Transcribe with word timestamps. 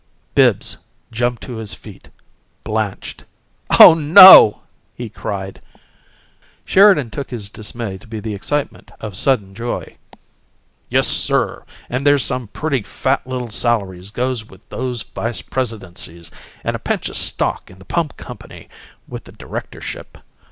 Bibbs 0.33 0.77
jumped 1.11 1.43
to 1.43 1.57
his 1.57 1.75
feet, 1.75 2.09
blanched. 2.63 3.23
"Oh 3.79 3.93
no!" 3.93 4.61
he 4.95 5.09
cried. 5.09 5.61
Sheridan 6.65 7.11
took 7.11 7.29
his 7.29 7.49
dismay 7.49 7.99
to 7.99 8.07
be 8.07 8.19
the 8.19 8.33
excitement 8.33 8.89
of 8.99 9.15
sudden 9.15 9.53
joy. 9.53 9.97
"Yes, 10.89 11.07
sir! 11.07 11.65
And 11.87 12.03
there's 12.03 12.23
some 12.25 12.47
pretty 12.47 12.81
fat 12.81 13.27
little 13.27 13.51
salaries 13.51 14.09
goes 14.09 14.49
with 14.49 14.67
those 14.69 15.03
vice 15.03 15.43
presidencies, 15.43 16.31
and 16.63 16.75
a 16.75 16.79
pinch 16.79 17.07
o' 17.07 17.13
stock 17.13 17.69
in 17.69 17.77
the 17.77 17.85
Pump 17.85 18.17
Company 18.17 18.69
with 19.07 19.25
the 19.25 19.31
directorship. 19.31 20.17